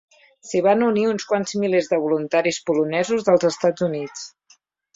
S'hi 0.51 0.61
van 0.67 0.79
unir 0.85 1.03
uns 1.09 1.25
quants 1.31 1.53
milers 1.65 1.91
de 1.93 2.01
voluntaris 2.07 2.59
polonesos 2.71 3.29
dels 3.31 3.49
Estats 3.53 3.89
Units. 3.93 4.27